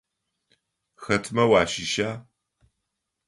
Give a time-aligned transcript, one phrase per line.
[1.03, 2.09] Хэтмэ уащыща?